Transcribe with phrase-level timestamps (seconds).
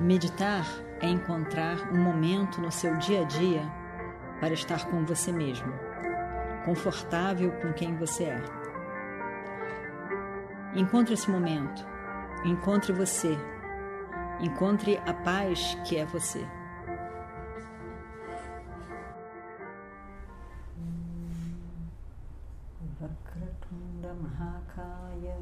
[0.00, 0.66] Meditar
[1.00, 3.62] é encontrar um momento no seu dia a dia
[4.40, 5.72] para estar com você mesmo,
[6.64, 8.42] confortável com quem você é.
[10.74, 11.86] Encontre esse momento,
[12.44, 13.38] encontre você,
[14.40, 16.44] encontre a paz que é você.
[24.14, 25.36] Mahakaya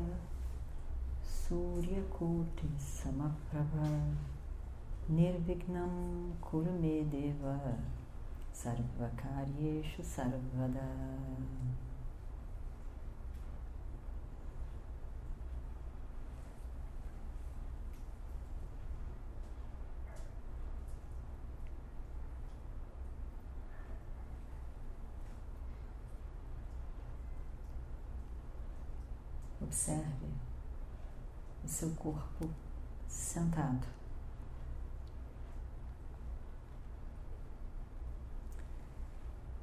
[1.23, 4.33] Suryakuti Samaprabha
[5.09, 7.77] Nirvignam Kurumedeva
[8.53, 10.87] Sarvakaryeshu Sarvada
[29.61, 30.27] Observe
[31.65, 32.49] o seu corpo
[33.09, 34.02] sentado.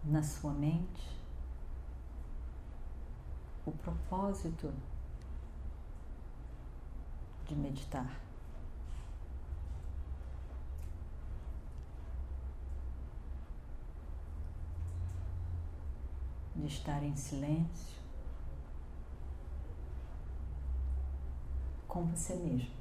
[0.09, 1.07] Na sua mente,
[3.63, 4.73] o propósito
[7.47, 8.19] de meditar.
[16.55, 17.99] De estar em silêncio
[21.87, 22.78] com você mesmo.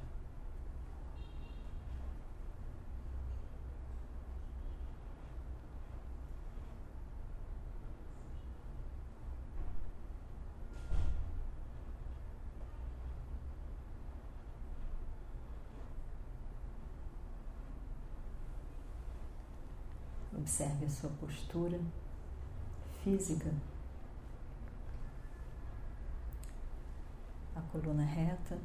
[20.39, 21.79] Observe a sua postura
[23.03, 23.53] física,
[27.55, 28.57] a coluna reta.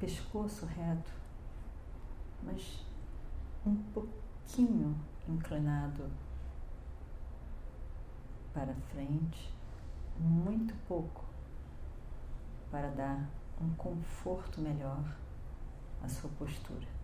[0.00, 1.12] pescoço reto,
[2.42, 2.89] mas
[3.66, 4.96] um pouquinho
[5.28, 6.10] inclinado
[8.52, 9.52] para frente,
[10.18, 11.24] muito pouco,
[12.70, 13.28] para dar
[13.60, 15.04] um conforto melhor
[16.02, 17.00] à sua postura.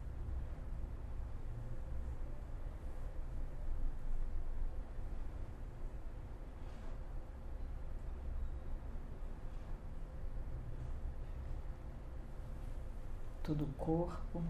[13.47, 14.43] todo o corpo,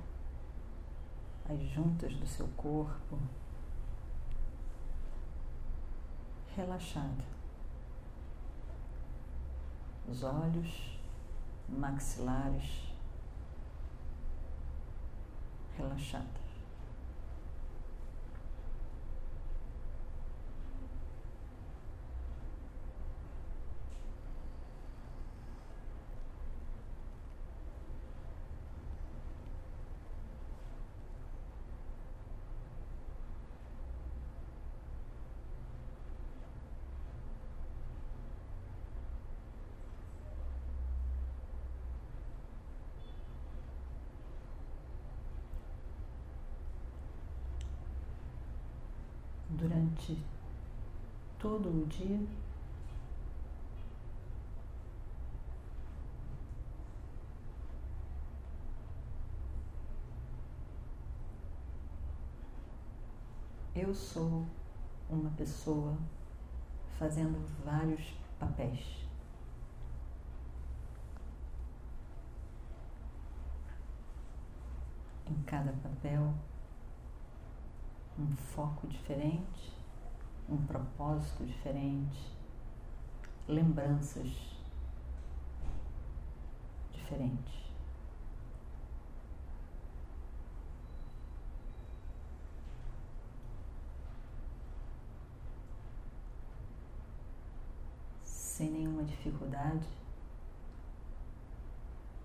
[1.49, 3.19] as juntas do seu corpo,
[6.57, 7.25] relaxada.
[10.09, 10.99] Os olhos,
[11.69, 12.93] maxilares,
[15.77, 16.46] relaxados.
[49.57, 50.23] Durante
[51.39, 52.21] todo o dia.
[63.75, 64.47] Eu sou
[65.11, 65.97] uma pessoa
[66.99, 69.07] fazendo vários papéis.
[75.29, 76.33] Em cada papel
[78.19, 79.77] um foco diferente,
[80.49, 82.35] um propósito diferente,
[83.47, 84.57] lembranças
[86.93, 87.67] diferentes.
[98.23, 99.87] Sem nenhuma dificuldade,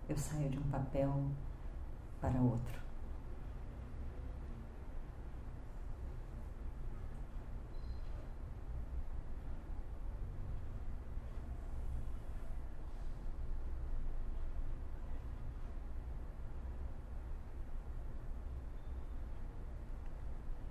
[0.07, 1.25] eu saio de um papel
[2.21, 2.90] para outro.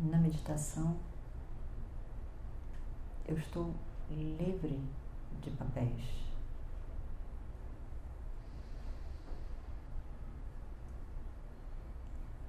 [0.00, 0.96] Na meditação,
[3.26, 3.74] eu estou
[4.10, 4.80] livre
[5.40, 6.20] de papéis.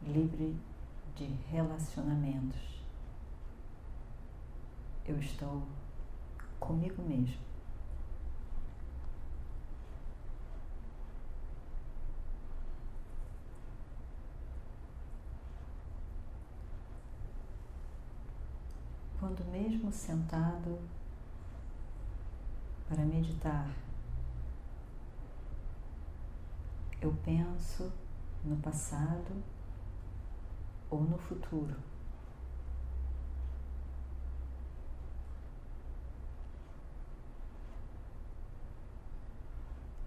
[0.04, 0.56] livre
[1.16, 2.82] de relacionamentos.
[5.06, 5.64] Eu estou
[6.60, 7.51] comigo mesmo.
[19.32, 20.78] Quando mesmo sentado
[22.86, 23.74] para meditar,
[27.00, 27.94] eu penso
[28.44, 29.42] no passado
[30.90, 31.78] ou no futuro.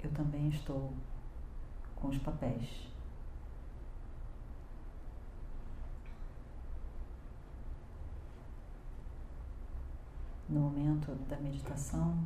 [0.03, 0.93] Eu também estou
[1.97, 2.94] com os papéis.
[10.55, 12.17] No momento da meditação,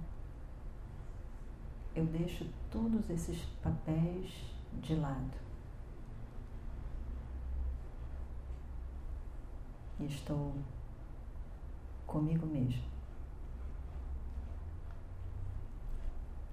[1.94, 4.30] eu deixo todos esses papéis
[4.82, 5.32] de lado.
[9.98, 10.52] E estou
[12.06, 12.84] comigo mesmo.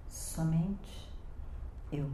[0.07, 1.11] Somente
[1.91, 2.09] eu.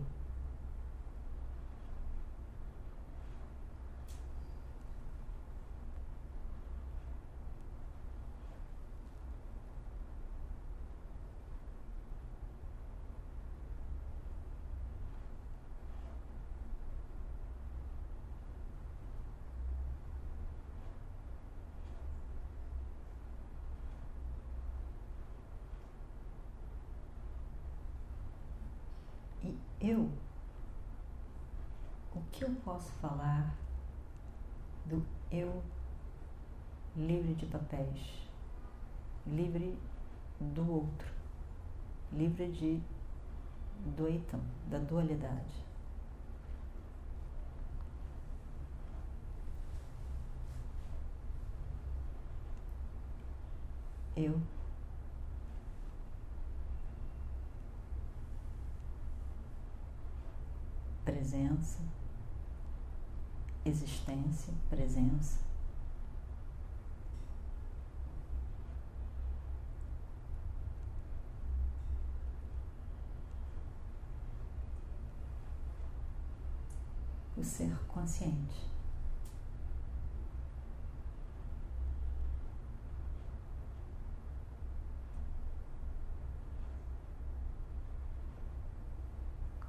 [29.80, 30.10] Eu,
[32.14, 33.56] o que eu posso falar
[34.86, 35.64] do eu
[36.96, 38.28] livre de papéis,
[39.26, 39.78] livre
[40.40, 41.08] do outro,
[42.12, 42.82] livre de
[43.96, 44.08] do
[44.70, 45.66] da dualidade.
[54.16, 54.40] Eu
[61.32, 61.80] presença,
[63.64, 65.40] existência, presença.
[77.38, 78.70] O ser consciente.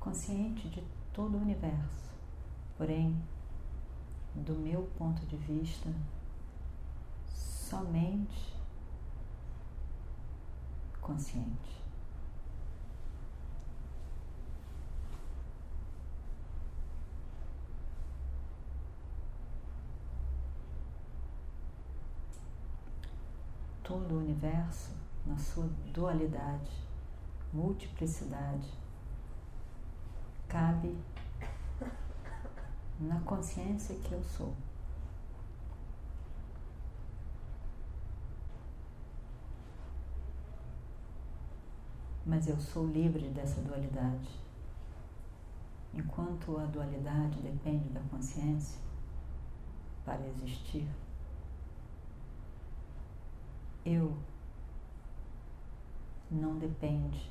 [0.00, 2.10] Consciente de todo o universo.
[2.76, 3.16] Porém,
[4.34, 5.90] do meu ponto de vista,
[7.28, 8.56] somente
[11.00, 11.82] consciente.
[23.82, 24.94] Todo o universo
[25.26, 26.70] na sua dualidade,
[27.52, 28.81] multiplicidade,
[30.52, 30.94] cabe
[33.00, 34.54] na consciência que eu sou.
[42.26, 44.28] Mas eu sou livre dessa dualidade.
[45.94, 48.78] Enquanto a dualidade depende da consciência
[50.04, 50.86] para existir,
[53.86, 54.14] eu
[56.30, 57.30] não depende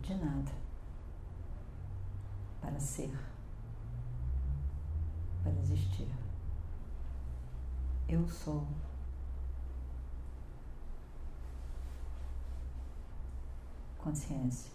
[0.00, 0.63] de nada
[2.64, 3.12] para ser,
[5.42, 6.08] para existir.
[8.08, 8.66] Eu sou.
[13.98, 14.72] Consciência.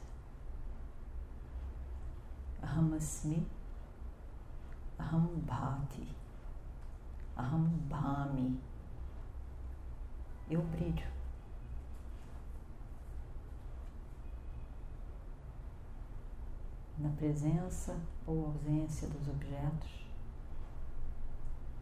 [2.62, 3.48] Ahamasmi,
[5.00, 6.08] Aham Bhati,
[7.38, 8.60] Aham Bhami.
[10.50, 11.19] Eu brilho.
[17.00, 20.06] Na presença ou ausência dos objetos,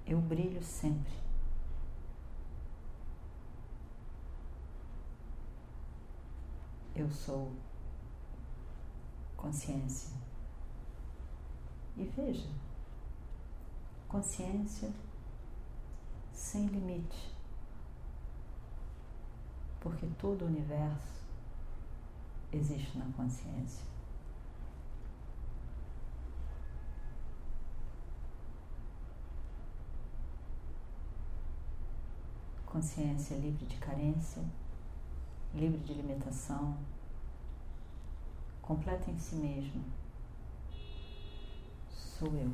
[0.06, 1.12] eu brilho sempre.
[6.96, 7.52] Eu sou
[9.36, 10.16] consciência.
[11.98, 12.48] E veja,
[14.08, 14.92] consciência
[16.32, 17.36] sem limite,
[19.82, 21.26] porque todo o universo
[22.54, 23.97] existe na consciência.
[32.78, 34.44] consciência livre de carência,
[35.56, 36.78] livre de limitação,
[38.62, 39.84] completa em si mesmo.
[41.90, 42.52] Sou eu.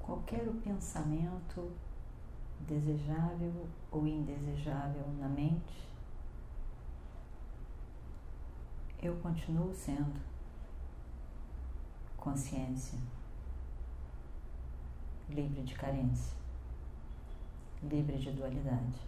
[0.00, 1.70] Qualquer pensamento
[2.66, 5.88] desejável ou indesejável na mente,
[9.00, 10.39] eu continuo sendo
[12.20, 12.98] consciência,
[15.28, 16.36] livre de carência,
[17.82, 19.00] livre de dualidade.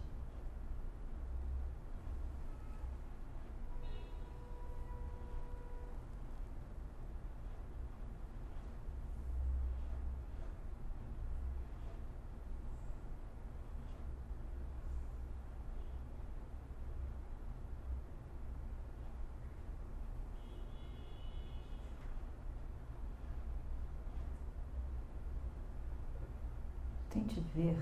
[27.13, 27.77] Tente ver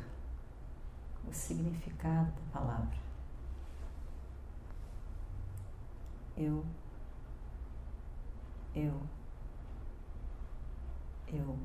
[1.26, 2.98] o significado da palavra.
[6.36, 6.66] Eu,
[8.76, 9.02] eu,
[11.30, 11.58] eu,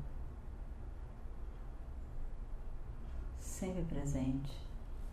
[3.41, 4.65] sempre presente,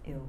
[0.05, 0.25] eu.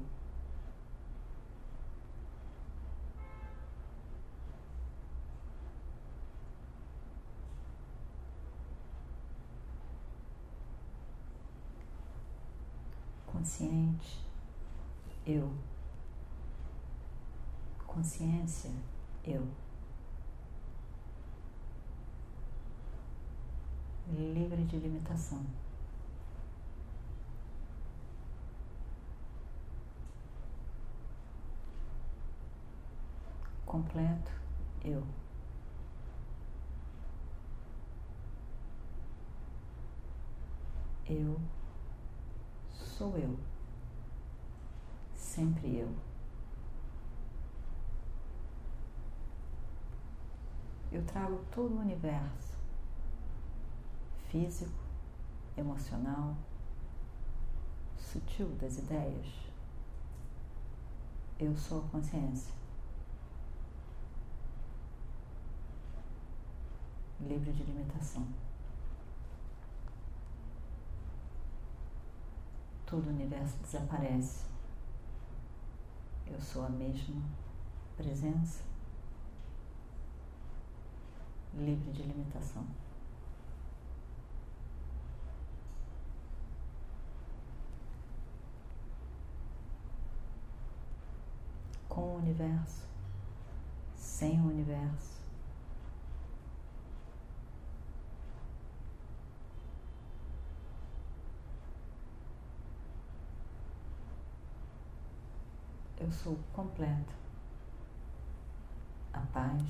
[13.46, 14.26] Consciente,
[15.24, 15.48] eu.
[17.86, 18.70] Consciência,
[19.24, 19.46] eu.
[24.08, 25.46] Livre de limitação.
[33.64, 34.32] Completo,
[34.84, 35.06] eu.
[41.08, 41.40] Eu
[42.96, 43.38] sou eu.
[45.14, 45.94] Sempre eu.
[50.90, 52.56] Eu trago todo o universo
[54.30, 54.72] físico,
[55.56, 56.34] emocional,
[57.98, 59.26] sutil das ideias.
[61.38, 62.54] Eu sou a consciência.
[67.20, 68.26] Livre de limitação.
[72.86, 74.46] Todo o universo desaparece.
[76.26, 77.20] Eu sou a mesma
[77.96, 78.62] presença,
[81.54, 82.64] livre de limitação.
[91.88, 92.86] Com o universo,
[93.96, 95.15] sem o universo,
[105.98, 107.14] eu sou completa.
[109.12, 109.62] A paz.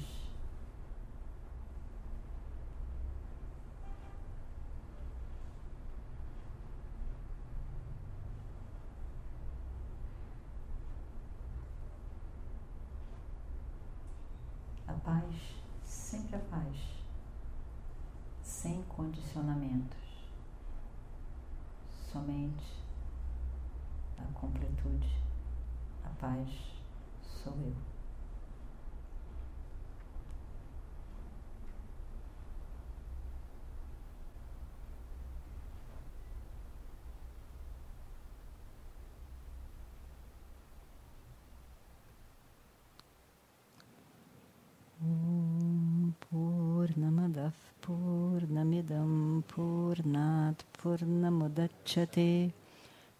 [14.88, 15.24] A paz,
[15.84, 16.76] sempre a paz,
[18.42, 19.98] sem condicionamentos,
[22.10, 22.84] somente
[24.18, 25.26] a completude
[26.06, 26.48] a paz
[27.22, 27.76] sou eu.
[46.20, 52.52] Purnamadav Purnamidam Purnat Purnamudachyate